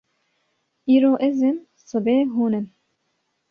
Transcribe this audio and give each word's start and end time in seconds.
Îro 0.93 1.11
ez 1.27 1.37
im 1.49 1.57
sibê 1.87 2.15
hûn 2.35 2.53
in 2.59 2.65